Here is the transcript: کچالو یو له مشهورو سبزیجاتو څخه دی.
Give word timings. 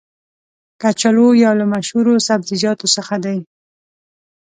کچالو 0.81 1.27
یو 1.43 1.53
له 1.59 1.65
مشهورو 1.73 2.15
سبزیجاتو 2.27 2.85
څخه 2.95 3.15
دی. 3.25 3.37